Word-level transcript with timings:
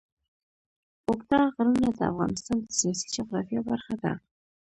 اوږده 1.07 1.39
غرونه 1.55 1.89
د 1.97 1.99
افغانستان 2.11 2.57
د 2.63 2.67
سیاسي 2.79 3.07
جغرافیه 3.15 3.61
برخه 3.69 3.95
ده. 4.01 4.11